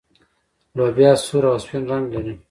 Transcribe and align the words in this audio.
لوبیا 0.75 1.11
سور 1.25 1.43
او 1.49 1.57
سپین 1.63 1.83
رنګ 1.91 2.05
لري. 2.13 2.33